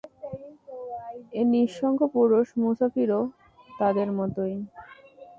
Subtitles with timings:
[1.33, 3.21] এ নিঃসঙ্গ পুরুষ মুসাফিরও
[3.79, 4.55] তাদের মতই।